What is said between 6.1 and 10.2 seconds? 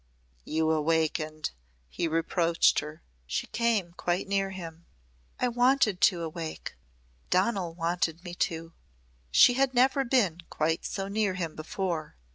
awake. Donal wanted me to." She had never